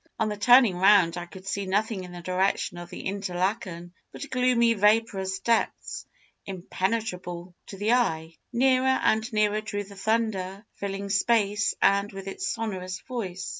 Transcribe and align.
On 0.17 0.35
turning 0.39 0.77
round, 0.77 1.15
I 1.15 1.27
could 1.27 1.45
see 1.45 1.67
nothing 1.67 2.03
in 2.03 2.11
the 2.11 2.23
direction 2.23 2.79
of 2.79 2.89
Interlachen 2.89 3.91
but 4.11 4.27
gloomy 4.31 4.73
vaporous 4.73 5.37
depths, 5.37 6.07
impenetrable 6.43 7.53
to 7.67 7.77
the 7.77 7.93
eye. 7.93 8.35
Nearer 8.51 8.99
and 9.03 9.31
nearer 9.31 9.61
drew 9.61 9.83
the 9.83 9.95
thunder, 9.95 10.65
filling 10.79 11.11
space 11.11 11.75
with 11.83 12.25
its 12.27 12.47
sonorous 12.51 12.99
voice. 13.01 13.49